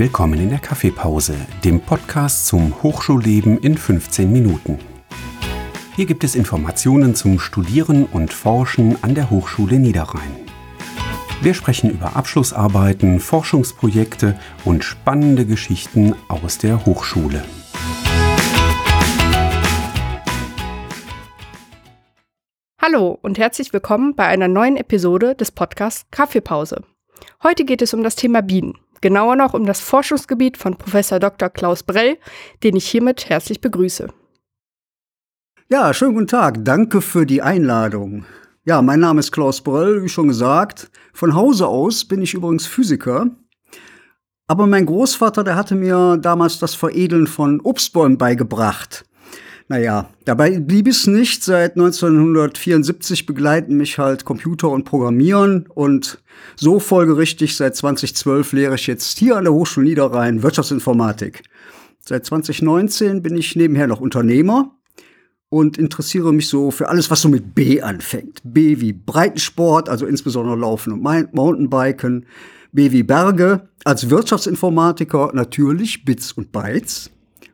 [0.00, 4.78] Willkommen in der Kaffeepause, dem Podcast zum Hochschulleben in 15 Minuten.
[5.96, 10.36] Hier gibt es Informationen zum Studieren und Forschen an der Hochschule Niederrhein.
[11.42, 17.42] Wir sprechen über Abschlussarbeiten, Forschungsprojekte und spannende Geschichten aus der Hochschule.
[22.80, 26.84] Hallo und herzlich willkommen bei einer neuen Episode des Podcasts Kaffeepause.
[27.42, 31.48] Heute geht es um das Thema Bienen genauer noch um das Forschungsgebiet von Professor Dr.
[31.48, 32.18] Klaus Brell,
[32.62, 34.08] den ich hiermit herzlich begrüße.
[35.70, 36.64] Ja, schönen guten Tag.
[36.64, 38.24] Danke für die Einladung.
[38.64, 40.90] Ja, mein Name ist Klaus Brell, wie schon gesagt.
[41.12, 43.30] Von Hause aus bin ich übrigens Physiker.
[44.46, 49.04] Aber mein Großvater, der hatte mir damals das Veredeln von Obstbäumen beigebracht.
[49.70, 51.44] Naja, dabei blieb es nicht.
[51.44, 56.22] Seit 1974 begleiten mich halt Computer und Programmieren und
[56.56, 61.42] so folgerichtig seit 2012 lehre ich jetzt hier an der Hochschule Niederrhein Wirtschaftsinformatik.
[62.00, 64.74] Seit 2019 bin ich nebenher noch Unternehmer
[65.50, 68.40] und interessiere mich so für alles, was so mit B anfängt.
[68.44, 72.24] B wie Breitensport, also insbesondere Laufen und Mountainbiken.
[72.72, 77.10] B wie Berge, als Wirtschaftsinformatiker natürlich Bits und Bytes.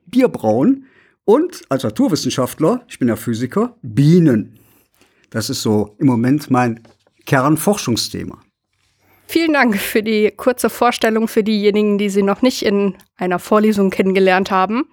[0.07, 0.85] Bierbrauen,
[1.25, 4.59] und als Naturwissenschaftler, ich bin ja Physiker, Bienen.
[5.31, 6.83] Das ist so im Moment mein
[7.27, 8.41] Kernforschungsthema.
[9.27, 13.91] Vielen Dank für die kurze Vorstellung für diejenigen, die Sie noch nicht in einer Vorlesung
[13.91, 14.85] kennengelernt haben.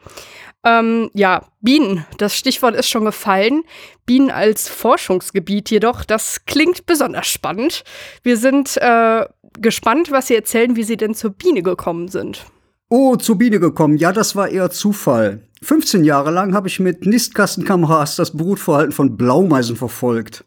[0.63, 3.63] Ähm, ja, Bienen, das Stichwort ist schon gefallen.
[4.05, 7.83] Bienen als Forschungsgebiet jedoch, das klingt besonders spannend.
[8.23, 9.25] Wir sind äh,
[9.59, 12.45] gespannt, was Sie erzählen, wie Sie denn zur Biene gekommen sind.
[12.93, 13.95] Oh, zur Biene gekommen.
[13.95, 15.47] Ja, das war eher Zufall.
[15.63, 20.43] 15 Jahre lang habe ich mit Nistkastenkameras das Brutverhalten von Blaumeisen verfolgt.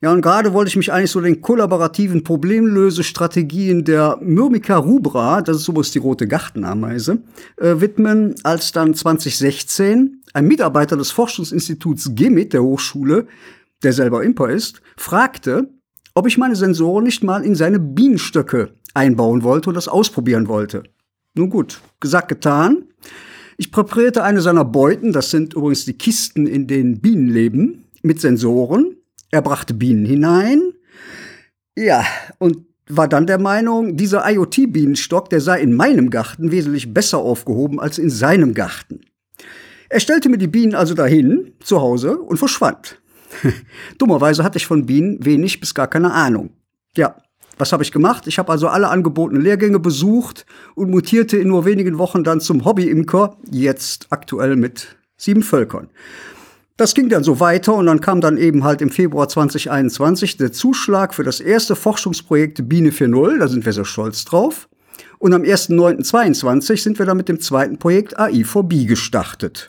[0.00, 5.58] Ja, und gerade wollte ich mich eigentlich so den kollaborativen Problemlösestrategien der Myrmica rubra, das
[5.58, 7.22] ist übrigens die rote Gartenameise,
[7.58, 13.28] äh, widmen, als dann 2016 ein Mitarbeiter des Forschungsinstituts GEMIT der Hochschule,
[13.84, 15.70] der selber Imper ist, fragte,
[16.16, 20.82] ob ich meine Sensoren nicht mal in seine Bienenstöcke einbauen wollte und das ausprobieren wollte.
[21.34, 22.84] Nun gut, gesagt, getan.
[23.56, 28.20] Ich präparierte eine seiner Beuten, das sind übrigens die Kisten, in denen Bienen leben, mit
[28.20, 28.96] Sensoren.
[29.30, 30.72] Er brachte Bienen hinein.
[31.76, 32.04] Ja,
[32.38, 37.78] und war dann der Meinung, dieser IoT-Bienenstock, der sei in meinem Garten wesentlich besser aufgehoben
[37.78, 39.02] als in seinem Garten.
[39.88, 43.00] Er stellte mir die Bienen also dahin, zu Hause, und verschwand.
[43.98, 46.50] Dummerweise hatte ich von Bienen wenig bis gar keine Ahnung.
[46.96, 47.16] Ja,
[47.60, 48.26] was habe ich gemacht?
[48.26, 52.64] Ich habe also alle angebotenen Lehrgänge besucht und mutierte in nur wenigen Wochen dann zum
[52.64, 55.88] Hobbyimker, jetzt aktuell mit sieben Völkern.
[56.76, 60.50] Das ging dann so weiter und dann kam dann eben halt im Februar 2021 der
[60.50, 64.66] Zuschlag für das erste Forschungsprojekt Biene 4.0, da sind wir sehr stolz drauf.
[65.18, 69.68] Und am 1.9.22 sind wir dann mit dem zweiten Projekt AI for B gestartet.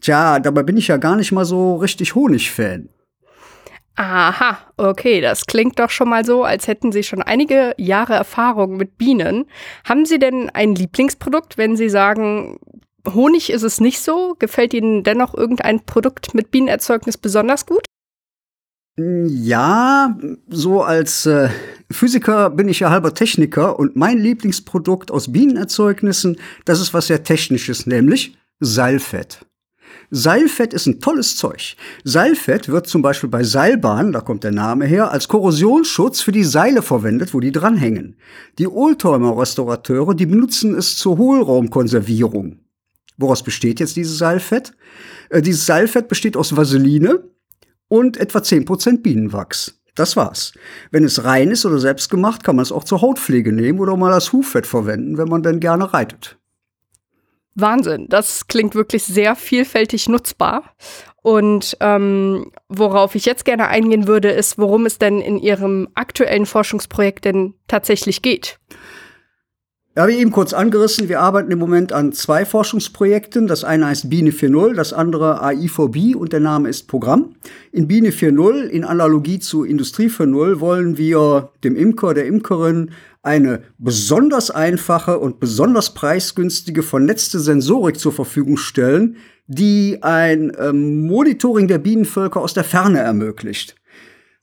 [0.00, 2.88] Tja, dabei bin ich ja gar nicht mal so richtig Honig-Fan.
[3.96, 8.76] Aha, okay, das klingt doch schon mal so, als hätten Sie schon einige Jahre Erfahrung
[8.76, 9.46] mit Bienen.
[9.84, 12.58] Haben Sie denn ein Lieblingsprodukt, wenn Sie sagen,
[13.06, 14.34] Honig ist es nicht so?
[14.38, 17.84] Gefällt Ihnen dennoch irgendein Produkt mit Bienenerzeugnis besonders gut?
[18.96, 20.16] Ja,
[20.48, 21.48] so als äh,
[21.90, 27.24] Physiker bin ich ja halber Techniker und mein Lieblingsprodukt aus Bienenerzeugnissen, das ist was sehr
[27.24, 29.44] Technisches, nämlich Seilfett.
[30.10, 31.76] Seilfett ist ein tolles Zeug.
[32.04, 36.44] Seilfett wird zum Beispiel bei Seilbahnen, da kommt der Name her, als Korrosionsschutz für die
[36.44, 38.16] Seile verwendet, wo die dranhängen.
[38.58, 42.60] Die Oldtimer-Restaurateure, die benutzen es zur Hohlraumkonservierung.
[43.16, 44.72] Woraus besteht jetzt dieses Seilfett?
[45.30, 47.24] Äh, dieses Seilfett besteht aus Vaseline
[47.88, 49.80] und etwa 10% Bienenwachs.
[49.94, 50.52] Das war's.
[50.90, 54.12] Wenn es rein ist oder selbstgemacht, kann man es auch zur Hautpflege nehmen oder mal
[54.12, 56.36] als Huffett verwenden, wenn man denn gerne reitet.
[57.54, 60.74] Wahnsinn, das klingt wirklich sehr vielfältig nutzbar.
[61.22, 66.44] Und ähm, worauf ich jetzt gerne eingehen würde, ist, worum es denn in Ihrem aktuellen
[66.44, 68.58] Forschungsprojekt denn tatsächlich geht.
[69.96, 73.46] Ja, wie eben kurz angerissen, wir arbeiten im Moment an zwei Forschungsprojekten.
[73.46, 77.36] Das eine heißt Biene 4.0, das andere AI4B und der Name ist Programm.
[77.70, 82.90] In Biene 4.0, in Analogie zu Industrie 4.0, wollen wir dem Imker, der Imkerin
[83.22, 89.16] eine besonders einfache und besonders preisgünstige vernetzte Sensorik zur Verfügung stellen,
[89.46, 93.76] die ein ähm, Monitoring der Bienenvölker aus der Ferne ermöglicht.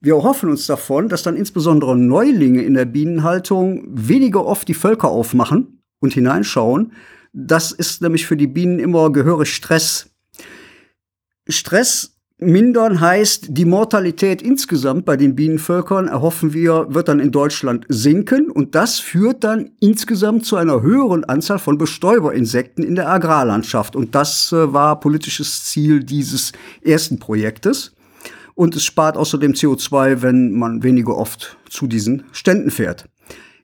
[0.03, 5.09] Wir erhoffen uns davon, dass dann insbesondere Neulinge in der Bienenhaltung weniger oft die Völker
[5.09, 6.93] aufmachen und hineinschauen.
[7.33, 10.09] Das ist nämlich für die Bienen immer gehörig Stress.
[11.47, 17.85] Stress mindern heißt, die Mortalität insgesamt bei den Bienenvölkern erhoffen wir, wird dann in Deutschland
[17.87, 23.95] sinken und das führt dann insgesamt zu einer höheren Anzahl von Bestäuberinsekten in der Agrarlandschaft
[23.95, 27.93] und das äh, war politisches Ziel dieses ersten Projektes.
[28.61, 33.05] Und es spart außerdem CO2, wenn man weniger oft zu diesen Ständen fährt.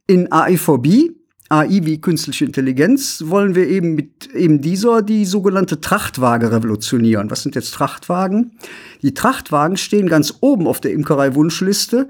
[0.08, 1.12] In AIVB
[1.50, 7.30] AI wie künstliche Intelligenz wollen wir eben mit eben dieser die sogenannte Trachtwaage revolutionieren.
[7.30, 8.58] Was sind jetzt Trachtwagen?
[9.04, 12.08] Die Trachtwagen stehen ganz oben auf der Imkerei-Wunschliste,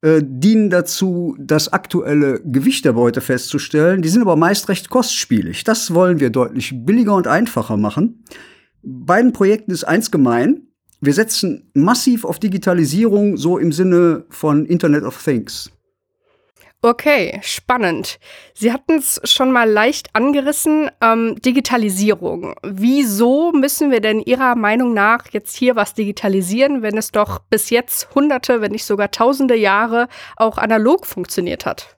[0.00, 4.02] äh, dienen dazu, das aktuelle Gewicht der Beute festzustellen.
[4.02, 5.62] Die sind aber meist recht kostspielig.
[5.62, 8.24] Das wollen wir deutlich billiger und einfacher machen.
[8.82, 10.62] Beiden Projekten ist eins gemein.
[11.04, 15.70] Wir setzen massiv auf Digitalisierung, so im Sinne von Internet of Things.
[16.80, 18.18] Okay, spannend.
[18.54, 22.54] Sie hatten es schon mal leicht angerissen, ähm, Digitalisierung.
[22.62, 27.68] Wieso müssen wir denn Ihrer Meinung nach jetzt hier was digitalisieren, wenn es doch bis
[27.68, 31.93] jetzt hunderte, wenn nicht sogar tausende Jahre auch analog funktioniert hat?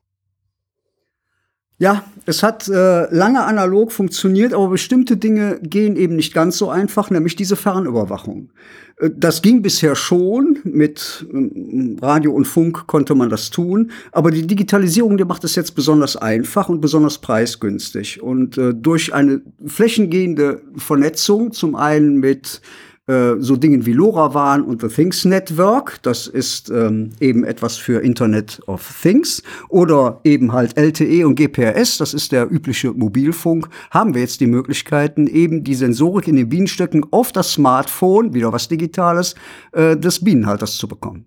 [1.79, 6.71] Ja, es hat äh, lange analog funktioniert, aber bestimmte Dinge gehen eben nicht ganz so
[6.71, 8.51] einfach, nämlich diese Fernüberwachung.
[8.99, 14.31] Äh, das ging bisher schon, mit äh, Radio und Funk konnte man das tun, aber
[14.31, 18.23] die Digitalisierung, die macht es jetzt besonders einfach und besonders preisgünstig.
[18.23, 22.63] Und äh, durch eine flächengehende Vernetzung, zum einen mit
[23.07, 26.03] äh, so Dingen wie LoRaWAN und The Things Network.
[26.03, 29.43] Das ist ähm, eben etwas für Internet of Things.
[29.69, 33.69] Oder eben halt LTE und GPRS, das ist der übliche Mobilfunk.
[33.91, 38.53] Haben wir jetzt die Möglichkeiten, eben die Sensorik in den Bienenstöcken auf das Smartphone, wieder
[38.53, 39.37] was Digitales,
[39.73, 41.27] äh, des Bienenhalters zu bekommen.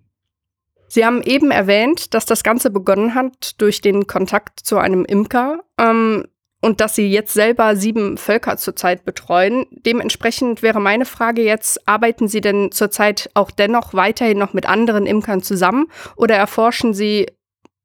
[0.88, 5.60] Sie haben eben erwähnt, dass das Ganze begonnen hat durch den Kontakt zu einem Imker.
[5.78, 6.24] Ähm,
[6.60, 9.66] und dass Sie jetzt selber sieben Völker zurzeit betreuen.
[9.70, 15.06] Dementsprechend wäre meine Frage jetzt, arbeiten Sie denn zurzeit auch dennoch weiterhin noch mit anderen
[15.06, 15.86] Imkern zusammen
[16.16, 17.26] oder erforschen Sie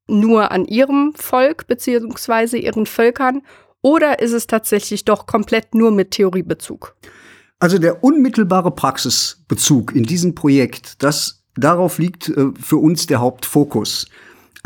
[0.08, 3.42] nur an Ihrem Volk beziehungsweise Ihren Völkern
[3.82, 6.96] oder ist es tatsächlich doch komplett nur mit Theoriebezug?
[7.58, 14.06] Also der unmittelbare Praxisbezug in diesem Projekt, das darauf liegt äh, für uns der Hauptfokus.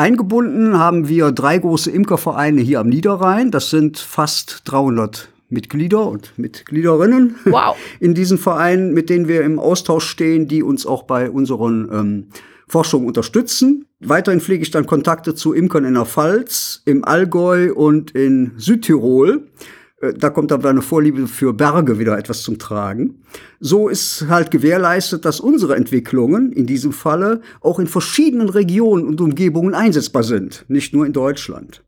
[0.01, 3.51] Eingebunden haben wir drei große Imkervereine hier am Niederrhein.
[3.51, 7.77] Das sind fast 300 Mitglieder und Mitgliederinnen wow.
[8.01, 12.27] in diesen Vereinen, mit denen wir im Austausch stehen, die uns auch bei unseren ähm,
[12.67, 13.85] Forschungen unterstützen.
[13.99, 19.49] Weiterhin pflege ich dann Kontakte zu Imkern in der Pfalz, im Allgäu und in Südtirol.
[20.01, 23.23] Äh, da kommt aber eine Vorliebe für Berge wieder etwas zum Tragen.
[23.61, 29.21] So ist halt gewährleistet, dass unsere Entwicklungen in diesem Falle auch in verschiedenen Regionen und
[29.21, 31.85] Umgebungen einsetzbar sind, nicht nur in Deutschland.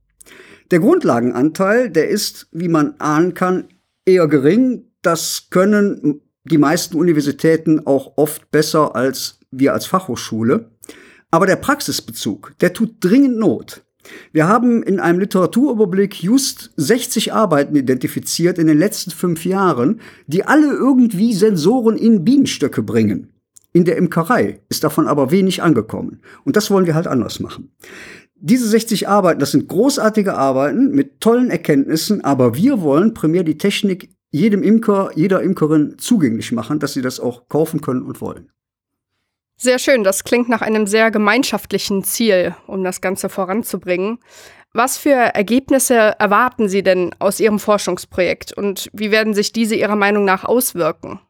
[0.71, 3.65] Der Grundlagenanteil, der ist, wie man ahnen kann,
[4.07, 4.85] eher gering.
[5.03, 10.71] Das können die meisten Universitäten auch oft besser als wir als Fachhochschule.
[11.31, 13.83] Aber der Praxisbezug, der tut dringend Not.
[14.33, 20.45] Wir haben in einem Literaturüberblick just 60 Arbeiten identifiziert in den letzten fünf Jahren, die
[20.45, 23.33] alle irgendwie Sensoren in Bienenstöcke bringen.
[23.73, 26.21] In der Imkerei ist davon aber wenig angekommen.
[26.45, 27.73] Und das wollen wir halt anders machen.
[28.35, 33.57] Diese 60 Arbeiten, das sind großartige Arbeiten mit tollen Erkenntnissen, aber wir wollen primär die
[33.57, 38.51] Technik jedem Imker, jeder Imkerin zugänglich machen, dass sie das auch kaufen können und wollen.
[39.63, 44.19] Sehr schön, das klingt nach einem sehr gemeinschaftlichen Ziel, um das Ganze voranzubringen.
[44.73, 49.95] Was für Ergebnisse erwarten Sie denn aus Ihrem Forschungsprojekt und wie werden sich diese Ihrer
[49.95, 51.21] Meinung nach auswirken?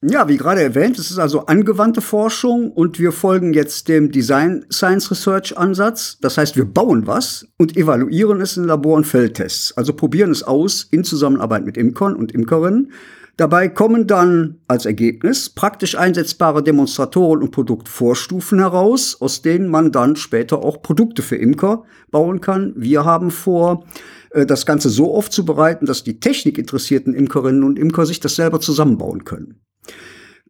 [0.00, 4.64] Ja, wie gerade erwähnt, es ist also angewandte Forschung und wir folgen jetzt dem Design
[4.72, 6.16] Science Research Ansatz.
[6.22, 9.76] Das heißt, wir bauen was und evaluieren es in Labor- und Feldtests.
[9.76, 12.90] Also probieren es aus in Zusammenarbeit mit Imkern und Imkerinnen
[13.38, 20.16] Dabei kommen dann als Ergebnis praktisch einsetzbare Demonstratoren und Produktvorstufen heraus, aus denen man dann
[20.16, 22.74] später auch Produkte für Imker bauen kann.
[22.76, 23.86] Wir haben vor,
[24.30, 29.24] äh, das Ganze so aufzubereiten, dass die technikinteressierten Imkerinnen und Imker sich das selber zusammenbauen
[29.24, 29.60] können.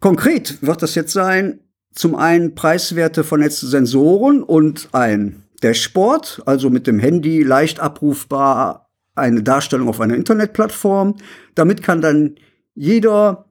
[0.00, 1.60] Konkret wird das jetzt sein,
[1.94, 9.42] zum einen preiswerte vernetzte Sensoren und ein Dashboard, also mit dem Handy leicht abrufbar eine
[9.42, 11.16] Darstellung auf einer Internetplattform.
[11.54, 12.36] Damit kann dann
[12.78, 13.46] jeder,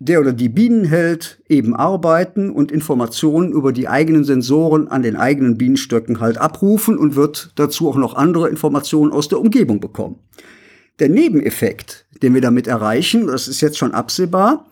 [0.00, 5.16] der oder die Bienen hält, eben arbeiten und Informationen über die eigenen Sensoren an den
[5.16, 10.18] eigenen Bienenstöcken halt abrufen und wird dazu auch noch andere Informationen aus der Umgebung bekommen.
[10.98, 14.66] Der Nebeneffekt, den wir damit erreichen, das ist jetzt schon absehbar,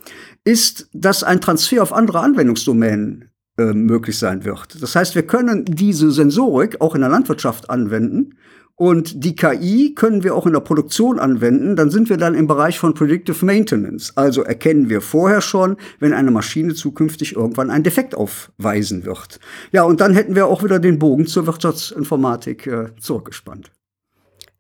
[0.45, 4.83] ist, dass ein Transfer auf andere Anwendungsdomänen äh, möglich sein wird.
[4.83, 8.35] Das heißt, wir können diese Sensorik auch in der Landwirtschaft anwenden
[8.79, 11.75] Und die KI können wir auch in der Produktion anwenden.
[11.75, 14.17] Dann sind wir dann im Bereich von Predictive Maintenance.
[14.17, 19.41] Also erkennen wir vorher schon, wenn eine Maschine zukünftig irgendwann einen Defekt aufweisen wird.
[19.73, 23.73] Ja, und dann hätten wir auch wieder den Bogen zur Wirtschaftsinformatik äh, zurückgespannt.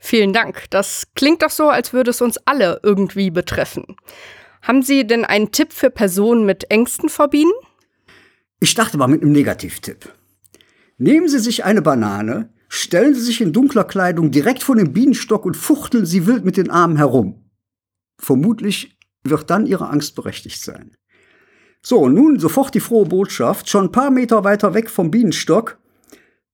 [0.00, 0.64] Vielen Dank.
[0.70, 3.84] Das klingt doch so, als würde es uns alle irgendwie betreffen.
[4.62, 7.52] Haben Sie denn einen Tipp für Personen mit Ängsten vor Bienen?
[8.58, 10.12] Ich starte mal mit einem Negativtipp.
[10.96, 15.44] Nehmen Sie sich eine Banane, Stellen Sie sich in dunkler Kleidung direkt vor dem Bienenstock
[15.44, 17.50] und fuchteln Sie wild mit den Armen herum.
[18.20, 20.96] Vermutlich wird dann Ihre Angst berechtigt sein.
[21.82, 23.68] So, nun sofort die frohe Botschaft.
[23.68, 25.76] Schon ein paar Meter weiter weg vom Bienenstock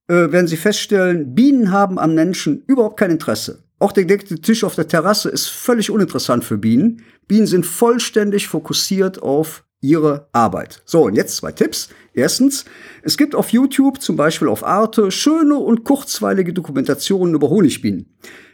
[0.09, 3.62] äh, werden Sie feststellen, Bienen haben am Menschen überhaupt kein Interesse.
[3.78, 7.02] Auch der gedeckte Tisch auf der Terrasse ist völlig uninteressant für Bienen.
[7.28, 10.82] Bienen sind vollständig fokussiert auf ihre Arbeit.
[10.86, 11.90] So, und jetzt zwei Tipps.
[12.14, 12.64] Erstens,
[13.02, 18.06] es gibt auf YouTube, zum Beispiel auf Arte, schöne und kurzweilige Dokumentationen über Honigbienen.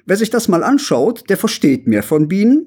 [0.06, 2.66] Wer sich das mal anschaut, der versteht mehr von Bienen,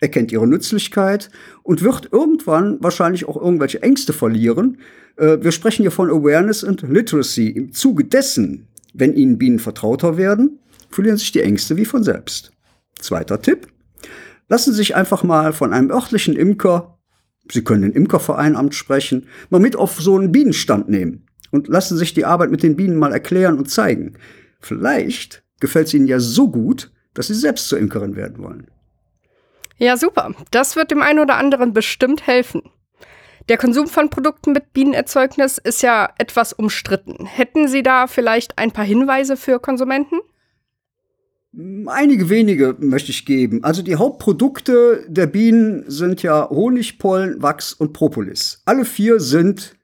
[0.00, 1.30] erkennt ihre Nützlichkeit
[1.62, 4.78] und wird irgendwann wahrscheinlich auch irgendwelche Ängste verlieren.
[5.16, 7.48] Äh, wir sprechen hier von Awareness and Literacy.
[7.48, 12.52] Im Zuge dessen, wenn Ihnen Bienen vertrauter werden, verlieren sich die Ängste wie von selbst.
[12.98, 13.68] Zweiter Tipp.
[14.48, 16.97] Lassen Sie sich einfach mal von einem örtlichen Imker
[17.50, 22.14] Sie können den Imkerverein ansprechen, mal mit auf so einen Bienenstand nehmen und lassen sich
[22.14, 24.14] die Arbeit mit den Bienen mal erklären und zeigen.
[24.60, 28.68] Vielleicht gefällt es Ihnen ja so gut, dass Sie selbst zur Imkerin werden wollen.
[29.78, 30.34] Ja, super.
[30.50, 32.62] Das wird dem einen oder anderen bestimmt helfen.
[33.48, 37.24] Der Konsum von Produkten mit Bienenerzeugnis ist ja etwas umstritten.
[37.24, 40.20] Hätten Sie da vielleicht ein paar Hinweise für Konsumenten?
[41.86, 43.64] Einige wenige möchte ich geben.
[43.64, 48.62] Also die Hauptprodukte der Bienen sind ja Honig, Pollen, Wachs und Propolis.
[48.64, 49.74] Alle vier sind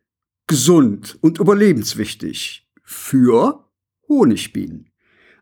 [0.46, 3.64] gesund und überlebenswichtig für
[4.08, 4.90] Honigbienen.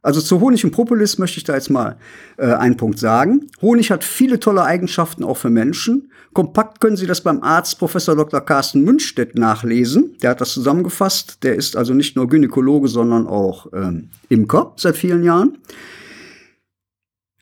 [0.00, 1.98] Also zu Honig und Propolis möchte ich da jetzt mal
[2.38, 3.48] äh, einen Punkt sagen.
[3.60, 6.12] Honig hat viele tolle Eigenschaften auch für Menschen.
[6.32, 8.40] Kompakt können Sie das beim Arzt Professor Dr.
[8.40, 10.16] Carsten Münstedt nachlesen.
[10.22, 11.44] Der hat das zusammengefasst.
[11.44, 15.58] Der ist also nicht nur Gynäkologe, sondern auch ähm, Imker seit vielen Jahren.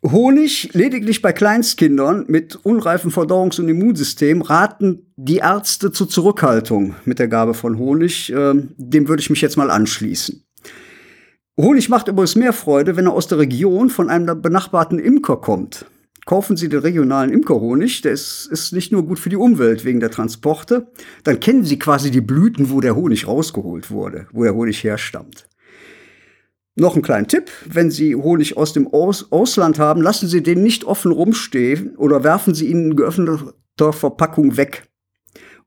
[0.02, 7.18] Honig lediglich bei Kleinstkindern mit unreifem Verdauungs- und Immunsystem raten die Ärzte zur Zurückhaltung mit
[7.18, 8.32] der Gabe von Honig.
[8.34, 10.42] Ähm, dem würde ich mich jetzt mal anschließen.
[11.60, 15.84] Honig macht übrigens mehr Freude, wenn er aus der Region von einem benachbarten Imker kommt.
[16.24, 20.00] Kaufen Sie den regionalen Imkerhonig, der ist, ist nicht nur gut für die Umwelt wegen
[20.00, 20.90] der Transporte,
[21.24, 25.48] dann kennen Sie quasi die Blüten, wo der Honig rausgeholt wurde, wo der Honig herstammt.
[26.76, 30.62] Noch ein kleiner Tipp, wenn Sie Honig aus dem aus Ausland haben, lassen Sie den
[30.62, 34.84] nicht offen rumstehen oder werfen Sie ihn in geöffneter Verpackung weg.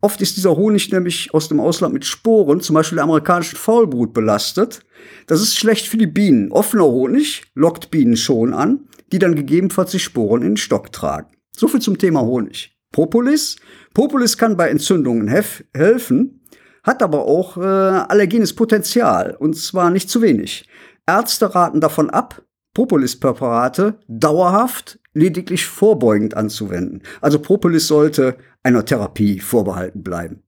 [0.04, 4.14] Oft ist dieser Honig nämlich aus dem Ausland mit Sporen, zum Beispiel der amerikanischen Faulbrut,
[4.14, 4.82] belastet.
[5.28, 6.52] Das ist schlecht für die Bienen.
[6.52, 11.32] Offener Honig lockt Bienen schon an, die dann gegebenenfalls die Sporen in den Stock tragen.
[11.56, 12.76] So viel zum Thema Honig.
[12.92, 13.56] Propolis.
[13.94, 16.42] Propolis kann bei Entzündungen helfen,
[16.84, 20.66] hat aber auch äh, allergenes Potenzial und zwar nicht zu wenig.
[21.08, 22.42] Ärzte raten davon ab,
[22.74, 27.04] Propolis-Präparate dauerhaft lediglich vorbeugend anzuwenden.
[27.22, 30.44] Also Propolis sollte einer Therapie vorbehalten bleiben.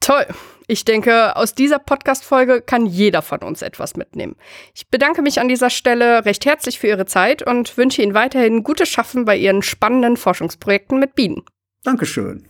[0.00, 0.26] Toll.
[0.66, 4.36] Ich denke, aus dieser Podcast-Folge kann jeder von uns etwas mitnehmen.
[4.74, 8.62] Ich bedanke mich an dieser Stelle recht herzlich für Ihre Zeit und wünsche Ihnen weiterhin
[8.62, 11.42] gutes Schaffen bei Ihren spannenden Forschungsprojekten mit Bienen.
[11.82, 12.46] Dankeschön.